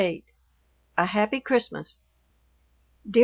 VIII 0.01 0.23
A 0.97 1.05
HAPPY 1.05 1.41
CHRISTMAS 1.41 2.01
DEAR 3.07 3.19
MRS. 3.19 3.19